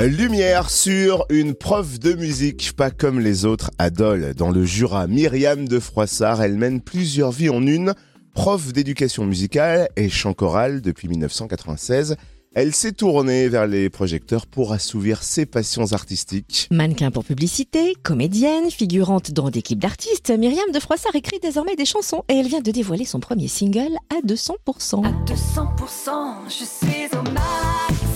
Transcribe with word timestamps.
Lumière 0.00 0.70
sur 0.70 1.24
une 1.30 1.54
prof 1.54 2.00
de 2.00 2.14
musique 2.14 2.72
pas 2.76 2.90
comme 2.90 3.20
les 3.20 3.44
autres 3.44 3.70
à 3.78 3.90
Dole, 3.90 4.34
dans 4.34 4.50
le 4.50 4.64
Jura. 4.64 5.06
Myriam 5.06 5.68
de 5.68 5.78
Froissart, 5.78 6.42
elle 6.42 6.56
mène 6.56 6.80
plusieurs 6.80 7.30
vies 7.30 7.48
en 7.48 7.64
une. 7.64 7.94
Prof 8.34 8.72
d'éducation 8.72 9.24
musicale 9.24 9.88
et 9.96 10.08
chant 10.08 10.34
choral 10.34 10.80
depuis 10.80 11.06
1996. 11.08 12.16
Elle 12.56 12.74
s'est 12.74 12.92
tournée 12.92 13.48
vers 13.48 13.68
les 13.68 13.88
projecteurs 13.88 14.46
pour 14.46 14.72
assouvir 14.72 15.22
ses 15.22 15.46
passions 15.46 15.92
artistiques. 15.92 16.68
Mannequin 16.72 17.12
pour 17.12 17.24
publicité, 17.24 17.94
comédienne, 18.02 18.70
figurante 18.70 19.30
dans 19.30 19.48
d'équipes 19.48 19.78
d'artistes, 19.80 20.30
Myriam 20.36 20.70
de 20.72 20.80
Froissart 20.80 21.14
écrit 21.14 21.38
désormais 21.40 21.76
des 21.76 21.84
chansons 21.84 22.24
et 22.28 22.34
elle 22.34 22.48
vient 22.48 22.60
de 22.60 22.70
dévoiler 22.72 23.04
son 23.04 23.20
premier 23.20 23.48
single 23.48 23.96
à 24.10 24.26
200%. 24.26 25.06
À 25.06 25.10
200%, 25.24 26.48
je 26.48 26.64
suis 26.64 27.06
au 27.12 27.22
max 27.30 28.14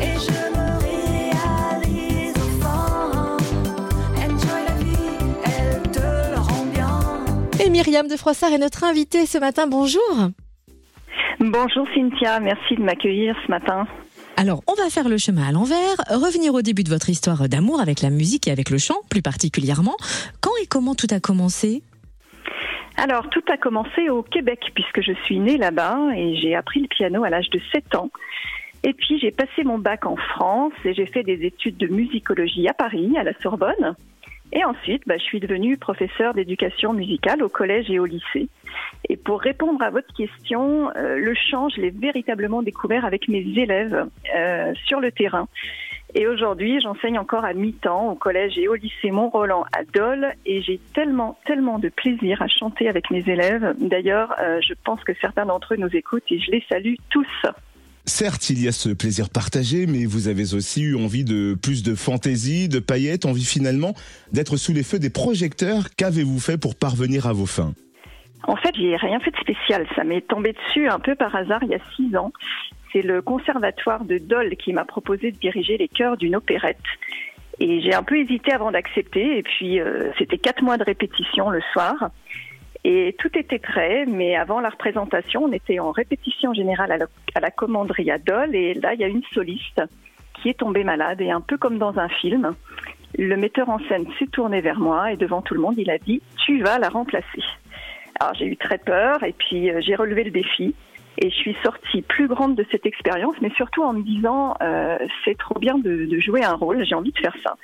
et 0.00 0.14
je 0.18 0.39
Et 7.62 7.68
Myriam 7.68 8.08
de 8.08 8.16
Froissart 8.16 8.52
est 8.52 8.58
notre 8.58 8.84
invitée 8.84 9.26
ce 9.26 9.36
matin. 9.36 9.66
Bonjour. 9.66 10.00
Bonjour 11.40 11.86
Cynthia, 11.94 12.40
merci 12.40 12.74
de 12.74 12.82
m'accueillir 12.82 13.36
ce 13.44 13.50
matin. 13.50 13.86
Alors, 14.38 14.62
on 14.66 14.72
va 14.72 14.88
faire 14.88 15.10
le 15.10 15.18
chemin 15.18 15.48
à 15.48 15.52
l'envers, 15.52 15.96
revenir 16.08 16.54
au 16.54 16.62
début 16.62 16.84
de 16.84 16.88
votre 16.88 17.10
histoire 17.10 17.50
d'amour 17.50 17.82
avec 17.82 18.00
la 18.00 18.08
musique 18.08 18.48
et 18.48 18.50
avec 18.50 18.70
le 18.70 18.78
chant, 18.78 18.96
plus 19.10 19.20
particulièrement. 19.20 19.96
Quand 20.40 20.52
et 20.62 20.66
comment 20.66 20.94
tout 20.94 21.08
a 21.10 21.20
commencé? 21.20 21.82
Alors, 22.96 23.28
tout 23.28 23.44
a 23.52 23.58
commencé 23.58 24.08
au 24.08 24.22
Québec 24.22 24.60
puisque 24.74 25.02
je 25.02 25.12
suis 25.24 25.38
née 25.38 25.58
là-bas 25.58 25.98
et 26.16 26.36
j'ai 26.36 26.54
appris 26.54 26.80
le 26.80 26.88
piano 26.88 27.24
à 27.24 27.28
l'âge 27.28 27.50
de 27.50 27.60
7 27.72 27.94
ans. 27.94 28.10
Et 28.84 28.94
puis 28.94 29.18
j'ai 29.20 29.32
passé 29.32 29.64
mon 29.64 29.78
bac 29.78 30.06
en 30.06 30.16
France 30.16 30.72
et 30.86 30.94
j'ai 30.94 31.04
fait 31.04 31.24
des 31.24 31.44
études 31.44 31.76
de 31.76 31.88
musicologie 31.88 32.66
à 32.68 32.72
Paris, 32.72 33.12
à 33.18 33.22
la 33.22 33.38
Sorbonne. 33.42 33.96
Et 34.52 34.64
ensuite, 34.64 35.02
bah, 35.06 35.16
je 35.16 35.22
suis 35.22 35.40
devenue 35.40 35.76
professeure 35.76 36.34
d'éducation 36.34 36.92
musicale 36.92 37.42
au 37.42 37.48
collège 37.48 37.90
et 37.90 37.98
au 37.98 38.04
lycée. 38.04 38.48
Et 39.08 39.16
pour 39.16 39.40
répondre 39.40 39.80
à 39.82 39.90
votre 39.90 40.12
question, 40.14 40.90
euh, 40.96 41.16
le 41.16 41.34
chant, 41.34 41.68
je 41.68 41.80
l'ai 41.80 41.90
véritablement 41.90 42.62
découvert 42.62 43.04
avec 43.04 43.28
mes 43.28 43.40
élèves 43.40 44.06
euh, 44.36 44.72
sur 44.86 45.00
le 45.00 45.12
terrain. 45.12 45.48
Et 46.14 46.26
aujourd'hui, 46.26 46.80
j'enseigne 46.80 47.18
encore 47.18 47.44
à 47.44 47.52
mi-temps 47.52 48.10
au 48.10 48.14
collège 48.16 48.58
et 48.58 48.66
au 48.66 48.74
lycée 48.74 49.12
Mont-Roland 49.12 49.64
à 49.72 49.84
Dole 49.84 50.32
et 50.44 50.60
j'ai 50.60 50.80
tellement, 50.92 51.38
tellement 51.46 51.78
de 51.78 51.88
plaisir 51.88 52.42
à 52.42 52.48
chanter 52.48 52.88
avec 52.88 53.10
mes 53.10 53.28
élèves. 53.28 53.74
D'ailleurs, 53.78 54.34
euh, 54.40 54.60
je 54.60 54.74
pense 54.84 55.02
que 55.04 55.12
certains 55.20 55.46
d'entre 55.46 55.74
eux 55.74 55.76
nous 55.76 55.94
écoutent 55.94 56.30
et 56.30 56.40
je 56.40 56.50
les 56.50 56.64
salue 56.68 56.94
tous. 57.10 57.46
Certes, 58.10 58.50
il 58.50 58.60
y 58.60 58.66
a 58.66 58.72
ce 58.72 58.88
plaisir 58.88 59.30
partagé, 59.30 59.86
mais 59.86 60.04
vous 60.04 60.26
avez 60.26 60.52
aussi 60.52 60.82
eu 60.82 60.96
envie 60.96 61.24
de 61.24 61.54
plus 61.54 61.84
de 61.84 61.94
fantaisie, 61.94 62.68
de 62.68 62.80
paillettes, 62.80 63.24
envie 63.24 63.44
finalement 63.44 63.94
d'être 64.32 64.56
sous 64.56 64.72
les 64.72 64.82
feux 64.82 64.98
des 64.98 65.10
projecteurs. 65.10 65.84
Qu'avez-vous 65.96 66.40
fait 66.40 66.58
pour 66.58 66.74
parvenir 66.74 67.28
à 67.28 67.32
vos 67.32 67.46
fins? 67.46 67.72
En 68.42 68.56
fait, 68.56 68.74
j'ai 68.76 68.96
rien 68.96 69.20
fait 69.20 69.30
de 69.30 69.36
spécial. 69.36 69.86
Ça 69.94 70.02
m'est 70.02 70.26
tombé 70.26 70.52
dessus 70.52 70.88
un 70.88 70.98
peu 70.98 71.14
par 71.14 71.34
hasard 71.34 71.60
il 71.62 71.70
y 71.70 71.74
a 71.74 71.78
six 71.96 72.14
ans. 72.16 72.32
C'est 72.92 73.02
le 73.02 73.22
conservatoire 73.22 74.04
de 74.04 74.18
Dole 74.18 74.56
qui 74.56 74.72
m'a 74.72 74.84
proposé 74.84 75.30
de 75.30 75.38
diriger 75.38 75.78
les 75.78 75.88
chœurs 75.88 76.16
d'une 76.16 76.34
opérette. 76.34 76.78
Et 77.60 77.80
j'ai 77.80 77.94
un 77.94 78.02
peu 78.02 78.18
hésité 78.18 78.52
avant 78.52 78.72
d'accepter. 78.72 79.38
Et 79.38 79.42
puis, 79.44 79.80
euh, 79.80 80.10
c'était 80.18 80.38
quatre 80.38 80.62
mois 80.62 80.78
de 80.78 80.84
répétition 80.84 81.48
le 81.48 81.62
soir. 81.72 82.10
Et 82.84 83.14
tout 83.18 83.30
était 83.38 83.58
prêt, 83.58 84.06
mais 84.06 84.36
avant 84.36 84.60
la 84.60 84.70
représentation, 84.70 85.44
on 85.44 85.52
était 85.52 85.78
en 85.78 85.90
répétition 85.90 86.54
générale 86.54 86.92
à 87.34 87.40
la, 87.40 87.50
commanderie 87.50 88.10
à 88.10 88.18
Dole. 88.18 88.54
Et 88.54 88.74
là, 88.74 88.94
il 88.94 89.00
y 89.00 89.04
a 89.04 89.08
une 89.08 89.22
soliste 89.34 89.82
qui 90.34 90.48
est 90.48 90.58
tombée 90.58 90.84
malade. 90.84 91.20
Et 91.20 91.30
un 91.30 91.42
peu 91.42 91.58
comme 91.58 91.78
dans 91.78 91.98
un 91.98 92.08
film, 92.08 92.54
le 93.18 93.36
metteur 93.36 93.68
en 93.68 93.78
scène 93.80 94.06
s'est 94.18 94.28
tourné 94.28 94.60
vers 94.62 94.78
moi 94.78 95.12
et 95.12 95.16
devant 95.16 95.42
tout 95.42 95.54
le 95.54 95.60
monde, 95.60 95.74
il 95.76 95.90
a 95.90 95.98
dit 95.98 96.22
Tu 96.46 96.62
vas 96.62 96.78
la 96.78 96.88
remplacer. 96.88 97.42
Alors 98.18 98.34
j'ai 98.34 98.46
eu 98.46 98.56
très 98.56 98.78
peur 98.78 99.22
et 99.24 99.32
puis 99.32 99.70
euh, 99.70 99.80
j'ai 99.80 99.94
relevé 99.94 100.24
le 100.24 100.30
défi 100.30 100.74
et 101.18 101.30
je 101.30 101.34
suis 101.34 101.56
sortie 101.62 102.02
plus 102.02 102.28
grande 102.28 102.54
de 102.54 102.64
cette 102.70 102.86
expérience, 102.86 103.34
mais 103.40 103.50
surtout 103.50 103.82
en 103.82 103.92
me 103.92 104.02
disant 104.02 104.54
euh, 104.62 104.96
c'est 105.24 105.36
trop 105.36 105.58
bien 105.58 105.78
de, 105.78 106.06
de 106.06 106.20
jouer 106.20 106.44
un 106.44 106.54
rôle, 106.54 106.84
j'ai 106.84 106.94
envie 106.94 107.12
de 107.12 107.18
faire 107.18 107.34
ça. 107.44 107.56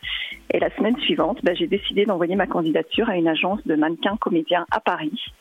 Et 0.52 0.58
la 0.58 0.70
semaine 0.76 0.96
suivante, 0.98 1.38
bah, 1.42 1.54
j'ai 1.54 1.66
décidé 1.66 2.04
d'envoyer 2.04 2.36
ma 2.36 2.46
candidature 2.46 3.08
à 3.08 3.16
une 3.16 3.28
agence 3.28 3.60
de 3.66 3.74
mannequins 3.74 4.16
comédiens 4.16 4.66
à 4.70 4.80
Paris. 4.80 5.32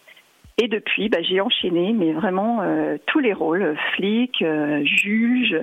Et 0.57 0.69
depuis, 0.69 1.09
bah, 1.09 1.21
j'ai 1.21 1.41
enchaîné, 1.41 1.91
mais 1.91 2.13
vraiment 2.13 2.61
euh, 2.61 2.97
tous 3.07 3.19
les 3.19 3.33
rôles 3.33 3.75
flic, 3.93 4.41
euh, 4.41 4.81
juge, 4.85 5.57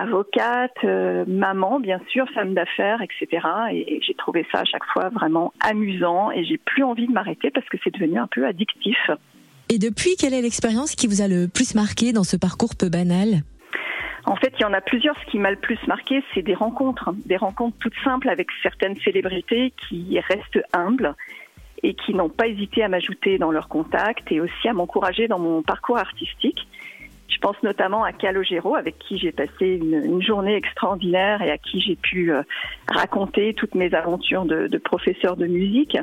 avocate, 0.00 0.76
euh, 0.84 1.24
maman, 1.26 1.80
bien 1.80 2.00
sûr, 2.08 2.28
femme 2.30 2.54
d'affaires, 2.54 3.02
etc. 3.02 3.44
Et 3.72 4.00
j'ai 4.06 4.14
trouvé 4.14 4.46
ça 4.52 4.60
à 4.60 4.64
chaque 4.64 4.84
fois 4.84 5.08
vraiment 5.08 5.52
amusant 5.60 6.30
et 6.30 6.44
j'ai 6.44 6.58
plus 6.58 6.84
envie 6.84 7.08
de 7.08 7.12
m'arrêter 7.12 7.50
parce 7.50 7.68
que 7.68 7.76
c'est 7.82 7.92
devenu 7.92 8.18
un 8.20 8.28
peu 8.28 8.46
addictif. 8.46 9.10
Et 9.72 9.78
depuis, 9.78 10.16
quelle 10.18 10.34
est 10.34 10.42
l'expérience 10.42 10.96
qui 10.96 11.06
vous 11.06 11.22
a 11.22 11.28
le 11.28 11.46
plus 11.46 11.76
marqué 11.76 12.12
dans 12.12 12.24
ce 12.24 12.36
parcours 12.36 12.74
peu 12.74 12.88
banal? 12.88 13.42
En 14.26 14.34
fait, 14.34 14.52
il 14.58 14.62
y 14.62 14.64
en 14.64 14.72
a 14.72 14.80
plusieurs. 14.80 15.16
Ce 15.20 15.30
qui 15.30 15.38
m'a 15.38 15.52
le 15.52 15.56
plus 15.56 15.78
marqué, 15.86 16.24
c'est 16.34 16.42
des 16.42 16.54
rencontres, 16.54 17.10
des 17.24 17.36
rencontres 17.36 17.76
toutes 17.78 17.94
simples 18.02 18.28
avec 18.28 18.48
certaines 18.64 18.98
célébrités 18.98 19.72
qui 19.88 20.18
restent 20.18 20.60
humbles 20.72 21.14
et 21.84 21.94
qui 21.94 22.14
n'ont 22.14 22.28
pas 22.28 22.48
hésité 22.48 22.82
à 22.82 22.88
m'ajouter 22.88 23.38
dans 23.38 23.52
leurs 23.52 23.68
contacts 23.68 24.32
et 24.32 24.40
aussi 24.40 24.68
à 24.68 24.72
m'encourager 24.72 25.28
dans 25.28 25.38
mon 25.38 25.62
parcours 25.62 25.98
artistique. 25.98 26.66
Je 27.28 27.38
pense 27.38 27.62
notamment 27.62 28.02
à 28.02 28.12
Calogero, 28.12 28.74
avec 28.74 28.98
qui 28.98 29.18
j'ai 29.18 29.30
passé 29.30 29.78
une, 29.80 30.20
journée 30.20 30.56
extraordinaire 30.56 31.42
et 31.42 31.50
à 31.52 31.58
qui 31.58 31.80
j'ai 31.80 31.94
pu 31.94 32.32
euh, 32.32 32.42
raconter 32.88 33.54
toutes 33.54 33.76
mes 33.76 33.94
aventures 33.94 34.46
de 34.46 34.78
professeur 34.78 35.36
de 35.36 35.46
musique. 35.46 35.96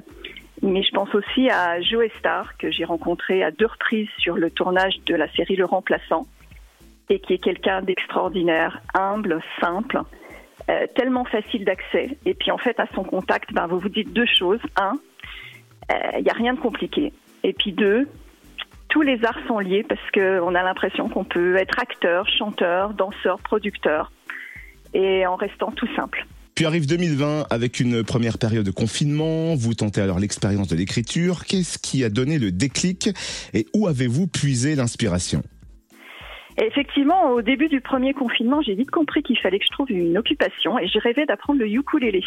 Mais 0.62 0.82
je 0.84 0.92
pense 0.92 1.14
aussi 1.14 1.50
à 1.50 1.82
Joe 1.82 2.10
Star, 2.20 2.58
que 2.58 2.72
j'ai 2.72 2.84
rencontré 2.84 3.44
à 3.44 3.52
deux 3.52 3.68
reprises 3.68 4.10
sur 4.18 4.36
le 4.36 4.50
tournage 4.50 4.96
de 5.06 5.16
la 5.16 5.32
série 5.34 5.56
Le 5.56 5.66
Remplaçant, 5.66 6.26
et 7.10 7.20
qui 7.20 7.34
est 7.34 7.38
quelqu'un 7.38 7.82
d'extraordinaire, 7.82 8.82
humble, 8.94 9.40
simple, 9.62 10.02
euh, 10.70 10.88
tellement 10.96 11.26
facile 11.26 11.64
d'accès. 11.64 12.18
Et 12.26 12.34
puis 12.34 12.52
en 12.52 12.58
fait, 12.58 12.80
à 12.80 12.88
son 12.96 13.04
contact, 13.04 13.54
ben, 13.54 13.68
vous 13.68 13.80
vous 13.80 13.90
dites 13.90 14.12
deux 14.12 14.26
choses. 14.26 14.60
Un, 14.76 14.94
il 16.18 16.24
n'y 16.24 16.30
a 16.30 16.34
rien 16.34 16.54
de 16.54 16.60
compliqué. 16.60 17.14
Et 17.44 17.54
puis 17.54 17.72
deux, 17.72 18.08
tous 18.90 19.02
les 19.02 19.24
arts 19.26 19.40
sont 19.48 19.60
liés 19.60 19.86
parce 19.88 20.02
qu'on 20.12 20.56
a 20.56 20.64
l'impression 20.64 21.08
qu'on 21.08 21.24
peut 21.24 21.56
être 21.56 21.80
acteur, 21.80 22.28
chanteur, 22.28 22.94
danseur, 22.94 23.40
producteur, 23.40 24.12
et 24.94 25.26
en 25.28 25.36
restant 25.36 25.72
tout 25.72 25.88
simple. 25.96 26.26
Puis 26.58 26.66
arrive 26.66 26.88
2020 26.88 27.46
avec 27.52 27.80
une 27.80 28.04
première 28.04 28.40
période 28.40 28.66
de 28.66 28.72
confinement. 28.72 29.54
Vous 29.54 29.76
tentez 29.76 30.02
alors 30.02 30.18
l'expérience 30.18 30.68
de 30.68 30.76
l'écriture. 30.76 31.46
Qu'est-ce 31.46 31.78
qui 31.78 32.04
a 32.04 32.10
donné 32.10 32.40
le 32.40 32.52
déclic 32.52 33.10
et 33.54 33.68
où 33.76 33.88
avez-vous 33.88 34.26
puisé 34.26 34.74
l'inspiration? 34.74 35.44
Effectivement, 36.60 37.30
au 37.30 37.44
début 37.44 37.68
du 37.68 37.80
premier 37.80 38.16
confinement, 38.16 38.64
j'ai 38.64 38.74
vite 38.74 38.90
compris 38.90 39.22
qu'il 39.22 39.38
fallait 39.38 39.60
que 39.60 39.66
je 39.66 39.72
trouve 39.72 39.92
une 39.92 40.18
occupation 40.18 40.80
et 40.80 40.88
j'ai 40.88 40.98
rêvé 40.98 41.28
d'apprendre 41.28 41.60
le 41.60 41.70
ukulélé. 41.70 42.24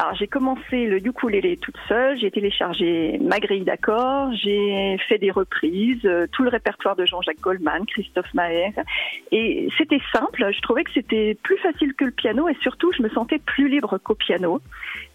Alors 0.00 0.14
j'ai 0.14 0.28
commencé 0.28 0.86
le 0.86 1.04
ukulélé 1.04 1.56
toute 1.56 1.76
seule, 1.88 2.16
j'ai 2.20 2.30
téléchargé 2.30 3.18
ma 3.20 3.40
grille 3.40 3.64
d'accords, 3.64 4.32
j'ai 4.32 4.96
fait 5.08 5.18
des 5.18 5.32
reprises, 5.32 6.04
euh, 6.04 6.28
tout 6.30 6.44
le 6.44 6.50
répertoire 6.50 6.94
de 6.94 7.04
Jean-Jacques 7.04 7.40
Goldman, 7.40 7.84
Christophe 7.84 8.32
Maé, 8.32 8.72
et 9.32 9.68
c'était 9.76 10.00
simple, 10.12 10.50
je 10.52 10.60
trouvais 10.60 10.84
que 10.84 10.92
c'était 10.94 11.36
plus 11.42 11.58
facile 11.58 11.94
que 11.94 12.04
le 12.04 12.12
piano 12.12 12.48
et 12.48 12.56
surtout 12.62 12.92
je 12.92 13.02
me 13.02 13.08
sentais 13.08 13.38
plus 13.38 13.68
libre 13.68 13.98
qu'au 13.98 14.14
piano 14.14 14.60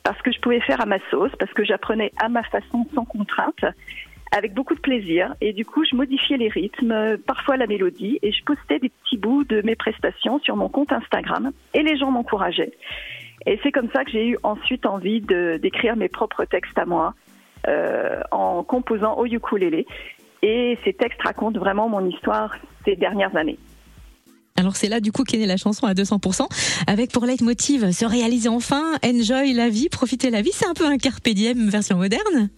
parce 0.03 0.21
que 0.21 0.33
je 0.33 0.39
pouvais 0.41 0.59
faire 0.59 0.81
à 0.81 0.85
ma 0.85 0.99
sauce, 1.09 1.31
parce 1.39 1.53
que 1.53 1.63
j'apprenais 1.63 2.11
à 2.21 2.27
ma 2.27 2.43
façon 2.43 2.85
sans 2.93 3.05
contrainte 3.05 3.63
avec 4.35 4.53
beaucoup 4.53 4.73
de 4.75 4.79
plaisir. 4.79 5.35
Et 5.41 5.53
du 5.53 5.63
coup, 5.63 5.85
je 5.85 5.95
modifiais 5.95 6.37
les 6.37 6.49
rythmes, 6.49 7.17
parfois 7.25 7.55
la 7.55 7.67
mélodie, 7.67 8.19
et 8.21 8.31
je 8.31 8.43
postais 8.43 8.79
des 8.79 8.89
petits 8.89 9.17
bouts 9.17 9.43
de 9.43 9.61
mes 9.63 9.75
prestations 9.75 10.39
sur 10.39 10.55
mon 10.55 10.69
compte 10.69 10.91
Instagram. 10.91 11.51
Et 11.73 11.83
les 11.83 11.97
gens 11.97 12.11
m'encourageaient. 12.11 12.73
Et 13.45 13.59
c'est 13.63 13.71
comme 13.71 13.89
ça 13.93 14.03
que 14.05 14.11
j'ai 14.11 14.27
eu 14.27 14.37
ensuite 14.43 14.85
envie 14.85 15.21
de- 15.21 15.59
d'écrire 15.61 15.95
mes 15.95 16.07
propres 16.09 16.45
textes 16.45 16.77
à 16.77 16.85
moi, 16.85 17.13
euh, 17.67 18.21
en 18.31 18.63
composant 18.63 19.15
au 19.17 19.25
ukulélé. 19.25 19.85
Et 20.41 20.77
ces 20.83 20.93
textes 20.93 21.21
racontent 21.21 21.59
vraiment 21.59 21.87
mon 21.89 22.05
histoire 22.09 22.55
ces 22.85 22.95
dernières 22.95 23.35
années. 23.35 23.57
Alors 24.57 24.75
c'est 24.75 24.87
là 24.89 24.99
du 24.99 25.11
coup 25.11 25.23
qu'est 25.23 25.37
née 25.37 25.47
la 25.47 25.57
chanson 25.57 25.87
à 25.87 25.93
200%, 25.93 26.47
avec 26.87 27.11
pour 27.11 27.25
leitmotiv 27.25 27.89
se 27.91 28.05
réaliser 28.05 28.49
enfin, 28.49 28.83
enjoy 29.03 29.51
la 29.53 29.67
vie, 29.69 29.89
profiter 29.89 30.29
la 30.29 30.41
vie. 30.41 30.51
C'est 30.53 30.67
un 30.67 30.73
peu 30.73 30.85
un 30.85 30.97
carpe 30.97 31.27
diem 31.27 31.69
version 31.69 31.97
moderne. 31.97 32.49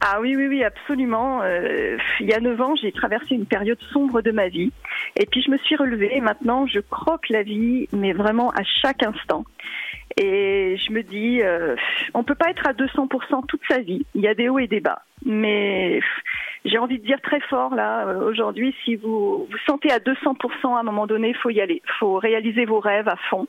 Ah 0.00 0.20
oui, 0.20 0.36
oui, 0.36 0.46
oui, 0.46 0.62
absolument. 0.62 1.42
Euh, 1.42 1.96
il 2.20 2.26
y 2.26 2.32
a 2.32 2.38
neuf 2.40 2.60
ans, 2.60 2.74
j'ai 2.80 2.92
traversé 2.92 3.34
une 3.34 3.46
période 3.46 3.78
sombre 3.92 4.22
de 4.22 4.30
ma 4.30 4.48
vie. 4.48 4.70
Et 5.16 5.26
puis 5.26 5.42
je 5.42 5.50
me 5.50 5.58
suis 5.58 5.74
relevée 5.76 6.10
et 6.16 6.20
maintenant 6.20 6.66
je 6.66 6.78
croque 6.78 7.28
la 7.30 7.42
vie, 7.42 7.88
mais 7.92 8.12
vraiment 8.12 8.50
à 8.50 8.62
chaque 8.80 9.02
instant. 9.02 9.44
Et 10.20 10.76
je 10.76 10.92
me 10.92 11.02
dis, 11.02 11.42
euh, 11.42 11.76
on 12.14 12.24
peut 12.24 12.34
pas 12.34 12.50
être 12.50 12.66
à 12.66 12.72
200% 12.72 13.46
toute 13.46 13.60
sa 13.68 13.78
vie. 13.78 14.04
Il 14.14 14.22
y 14.22 14.28
a 14.28 14.34
des 14.34 14.48
hauts 14.48 14.58
et 14.58 14.66
des 14.66 14.80
bas. 14.80 15.02
Mais 15.24 16.00
j'ai 16.64 16.78
envie 16.78 16.98
de 16.98 17.04
dire 17.04 17.20
très 17.22 17.40
fort 17.40 17.74
là, 17.74 18.06
euh, 18.06 18.28
aujourd'hui, 18.28 18.74
si 18.84 18.96
vous 18.96 19.46
vous 19.50 19.58
sentez 19.66 19.90
à 19.92 19.98
200% 19.98 20.76
à 20.76 20.80
un 20.80 20.82
moment 20.82 21.06
donné, 21.06 21.34
faut 21.34 21.50
y 21.50 21.60
aller. 21.60 21.82
Faut 21.98 22.18
réaliser 22.18 22.64
vos 22.64 22.80
rêves 22.80 23.08
à 23.08 23.16
fond. 23.30 23.46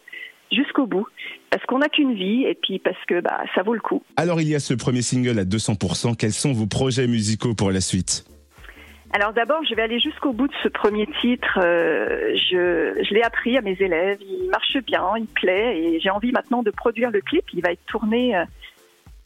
jusqu'au 0.51 0.87
bout. 0.87 1.07
Parce 1.51 1.63
qu'on 1.65 1.79
n'a 1.79 1.89
qu'une 1.89 2.13
vie 2.13 2.43
et 2.43 2.55
puis 2.55 2.79
parce 2.79 2.97
que 3.07 3.21
bah, 3.21 3.41
ça 3.53 3.61
vaut 3.61 3.75
le 3.75 3.79
coup. 3.79 4.03
Alors 4.17 4.41
il 4.41 4.47
y 4.47 4.55
a 4.55 4.59
ce 4.59 4.73
premier 4.73 5.01
single 5.01 5.37
à 5.37 5.45
200%. 5.45 6.15
Quels 6.15 6.33
sont 6.33 6.53
vos 6.53 6.67
projets 6.67 7.07
musicaux 7.07 7.53
pour 7.53 7.71
la 7.71 7.81
suite? 7.81 8.25
Alors 9.11 9.33
d'abord, 9.33 9.63
je 9.67 9.73
vais 9.73 9.81
aller 9.81 9.99
jusqu'au 9.99 10.33
bout 10.33 10.47
de 10.47 10.53
ce 10.61 10.67
premier 10.67 11.07
titre. 11.19 11.59
Euh, 11.63 12.35
je 12.35 13.13
l'ai 13.13 13.23
appris 13.23 13.57
à 13.57 13.61
mes 13.61 13.75
élèves. 13.79 14.19
Il 14.21 14.49
marche 14.51 14.77
bien, 14.85 15.03
il 15.17 15.25
plaît 15.25 15.79
et 15.79 15.99
j'ai 15.99 16.11
envie 16.11 16.31
maintenant 16.31 16.61
de 16.61 16.69
produire 16.69 17.09
le 17.09 17.19
clip. 17.21 17.43
Il 17.53 17.61
va 17.63 17.71
être 17.71 17.85
tourné. 17.87 18.37
euh, 18.37 18.45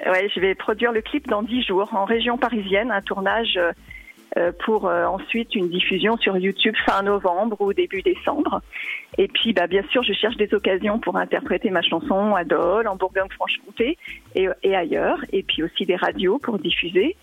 ouais, 0.05 0.29
je 0.33 0.39
vais 0.39 0.55
produire 0.55 0.93
le 0.93 1.01
clip 1.01 1.27
dans 1.27 1.43
dix 1.43 1.63
jours 1.63 1.93
en 1.93 2.05
région 2.05 2.37
parisienne, 2.37 2.91
un 2.91 3.01
tournage 3.01 3.59
euh, 4.37 4.51
pour 4.63 4.85
ensuite 4.85 5.53
une 5.53 5.69
diffusion 5.69 6.15
sur 6.17 6.37
YouTube 6.37 6.75
fin 6.85 7.03
novembre 7.03 7.59
ou 7.59 7.73
début 7.73 8.01
décembre. 8.01 8.61
Et 9.17 9.27
puis, 9.27 9.51
bah, 9.51 9.67
bien 9.67 9.83
sûr, 9.91 10.01
je 10.01 10.13
cherche 10.13 10.37
des 10.37 10.53
occasions 10.53 10.97
pour 10.97 11.17
interpréter 11.17 11.69
ma 11.71 11.81
chanson 11.81 12.35
à 12.35 12.45
Dole, 12.45 12.87
en 12.87 12.95
Bourgogne-Franche-Comté 12.95 13.97
et, 14.33 14.47
et 14.63 14.75
ailleurs, 14.75 15.19
et 15.33 15.43
puis 15.43 15.61
aussi 15.61 15.85
des 15.85 15.97
radios 15.97 16.39
pour 16.39 16.57
diffuser. 16.57 17.17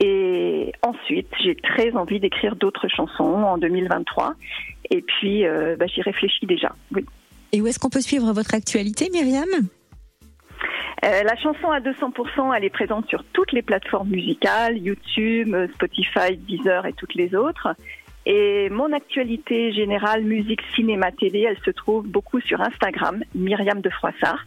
Et 0.00 0.72
ensuite, 0.82 1.28
j'ai 1.42 1.54
très 1.56 1.92
envie 1.92 2.20
d'écrire 2.20 2.56
d'autres 2.56 2.88
chansons 2.88 3.22
en 3.22 3.58
2023. 3.58 4.34
Et 4.90 5.02
puis, 5.02 5.46
euh, 5.46 5.76
bah, 5.76 5.86
j'y 5.86 6.00
réfléchis 6.00 6.46
déjà. 6.46 6.74
Oui. 6.94 7.04
Et 7.52 7.60
où 7.60 7.66
est-ce 7.66 7.78
qu'on 7.78 7.90
peut 7.90 8.00
suivre 8.00 8.32
votre 8.32 8.54
actualité, 8.54 9.08
Myriam? 9.12 9.48
Euh, 11.04 11.22
la 11.22 11.36
chanson 11.36 11.70
à 11.70 11.80
200%, 11.80 12.54
elle 12.56 12.64
est 12.64 12.70
présente 12.70 13.08
sur 13.08 13.24
toutes 13.32 13.52
les 13.52 13.62
plateformes 13.62 14.08
musicales, 14.08 14.78
YouTube, 14.78 15.54
Spotify, 15.74 16.36
Deezer 16.36 16.86
et 16.86 16.92
toutes 16.92 17.14
les 17.14 17.34
autres. 17.34 17.74
Et 18.26 18.68
mon 18.70 18.92
actualité 18.92 19.72
générale, 19.72 20.22
musique, 20.22 20.60
cinéma, 20.74 21.10
télé, 21.10 21.46
elle 21.48 21.58
se 21.64 21.70
trouve 21.70 22.06
beaucoup 22.06 22.40
sur 22.40 22.60
Instagram, 22.60 23.22
Myriam 23.34 23.80
de 23.80 23.90
Froissart. 23.90 24.44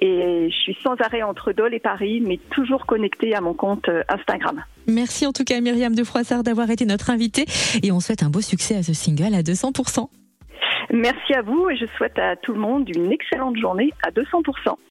Et 0.00 0.48
je 0.50 0.56
suis 0.56 0.76
sans 0.82 0.94
arrêt 1.00 1.22
entre 1.22 1.52
Dole 1.52 1.74
et 1.74 1.80
Paris, 1.80 2.20
mais 2.20 2.38
toujours 2.50 2.84
connectée 2.84 3.34
à 3.34 3.40
mon 3.40 3.54
compte 3.54 3.88
euh, 3.88 4.02
Instagram. 4.08 4.62
Merci 4.86 5.26
en 5.26 5.32
tout 5.32 5.44
cas, 5.44 5.60
Myriam 5.60 5.94
de 5.94 6.04
Froissart, 6.04 6.42
d'avoir 6.42 6.70
été 6.70 6.84
notre 6.84 7.10
invitée. 7.10 7.46
Et 7.82 7.92
on 7.92 8.00
souhaite 8.00 8.22
un 8.22 8.30
beau 8.30 8.40
succès 8.40 8.76
à 8.76 8.82
ce 8.82 8.92
single 8.92 9.34
à 9.34 9.42
200%. 9.42 10.08
Merci 10.92 11.34
à 11.34 11.42
vous 11.42 11.68
et 11.68 11.76
je 11.76 11.86
souhaite 11.96 12.18
à 12.18 12.36
tout 12.36 12.52
le 12.52 12.60
monde 12.60 12.88
une 12.88 13.10
excellente 13.10 13.56
journée 13.56 13.92
à 14.06 14.10
200%. 14.10 14.76